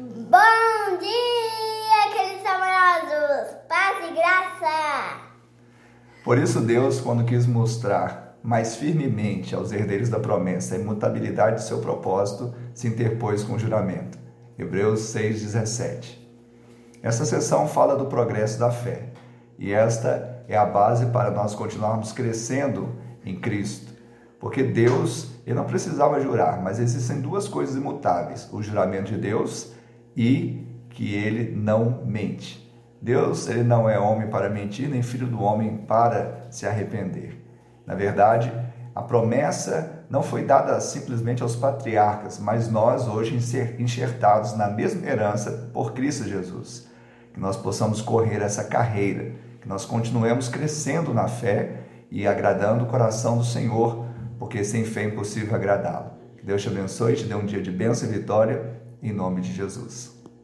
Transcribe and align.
Bom 0.00 0.98
dia, 0.98 2.14
queridos 2.14 2.46
amorosos! 2.46 3.56
Paz 3.68 4.08
e 4.08 4.14
graça! 4.14 5.20
Por 6.24 6.38
isso, 6.38 6.60
Deus, 6.60 7.02
quando 7.02 7.24
quis 7.24 7.46
mostrar 7.46 8.38
mais 8.42 8.76
firmemente 8.76 9.54
aos 9.54 9.72
herdeiros 9.72 10.08
da 10.08 10.18
promessa 10.18 10.74
a 10.74 10.78
imutabilidade 10.78 11.56
de 11.56 11.64
seu 11.64 11.80
propósito, 11.80 12.54
se 12.72 12.88
interpôs 12.88 13.44
com 13.44 13.54
o 13.54 13.58
juramento. 13.58 14.18
Hebreus 14.58 15.00
6,17. 15.14 16.16
Essa 17.02 17.26
sessão 17.26 17.68
fala 17.68 17.94
do 17.94 18.06
progresso 18.06 18.58
da 18.58 18.70
fé, 18.70 19.10
e 19.58 19.70
esta 19.70 20.44
é 20.48 20.56
a 20.56 20.64
base 20.64 21.06
para 21.06 21.30
nós 21.30 21.54
continuarmos 21.54 22.10
crescendo 22.10 22.96
em 23.22 23.38
Cristo. 23.38 23.92
Porque 24.40 24.62
Deus, 24.62 25.30
ele 25.46 25.54
não 25.54 25.66
precisava 25.66 26.18
jurar, 26.18 26.62
mas 26.62 26.80
existem 26.80 27.20
duas 27.20 27.46
coisas 27.46 27.76
imutáveis: 27.76 28.48
o 28.50 28.62
juramento 28.62 29.12
de 29.12 29.18
Deus 29.18 29.72
e 30.16 30.66
que 30.88 31.14
ele 31.14 31.54
não 31.54 32.02
mente. 32.06 32.68
Deus, 33.00 33.48
ele 33.48 33.62
não 33.62 33.88
é 33.88 33.98
homem 33.98 34.28
para 34.28 34.50
mentir, 34.50 34.88
nem 34.88 35.02
filho 35.02 35.26
do 35.26 35.42
homem 35.42 35.76
para 35.86 36.46
se 36.50 36.66
arrepender. 36.66 37.42
Na 37.86 37.94
verdade, 37.94 38.52
a 38.94 39.02
promessa 39.02 40.04
não 40.10 40.22
foi 40.22 40.44
dada 40.44 40.78
simplesmente 40.80 41.42
aos 41.42 41.56
patriarcas, 41.56 42.38
mas 42.38 42.70
nós 42.70 43.06
hoje 43.06 43.38
enxertados 43.78 44.56
na 44.56 44.68
mesma 44.68 45.06
herança 45.06 45.70
por 45.72 45.92
Cristo 45.92 46.28
Jesus. 46.28 46.88
Que 47.32 47.40
nós 47.40 47.56
possamos 47.56 48.02
correr 48.02 48.42
essa 48.42 48.64
carreira, 48.64 49.32
que 49.60 49.68
nós 49.68 49.84
continuemos 49.84 50.48
crescendo 50.48 51.14
na 51.14 51.28
fé 51.28 51.82
e 52.10 52.26
agradando 52.26 52.84
o 52.84 52.88
coração 52.88 53.38
do 53.38 53.44
Senhor, 53.44 54.09
porque 54.40 54.64
sem 54.64 54.84
fé 54.86 55.02
é 55.02 55.04
impossível 55.04 55.54
agradá-lo. 55.54 56.12
Que 56.38 56.46
Deus 56.46 56.62
te 56.62 56.68
abençoe 56.68 57.14
te 57.14 57.24
dê 57.24 57.34
um 57.34 57.44
dia 57.44 57.60
de 57.60 57.70
bênção 57.70 58.08
e 58.08 58.12
vitória, 58.12 58.80
em 59.02 59.12
nome 59.12 59.42
de 59.42 59.52
Jesus. 59.52 60.19